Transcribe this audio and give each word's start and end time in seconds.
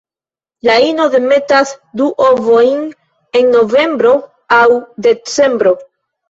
La 0.67 0.75
ino 0.83 1.03
demetas 1.15 1.73
du 2.01 2.07
ovojn 2.29 2.81
en 3.41 3.53
novembro 3.57 4.15
aŭ 4.59 4.65
decembro. 5.09 5.77